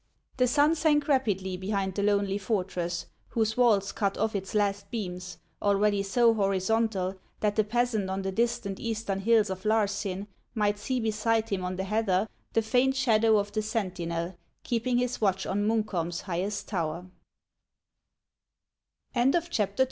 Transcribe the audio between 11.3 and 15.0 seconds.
him on the heather the faint shadow of the sentinel keep ing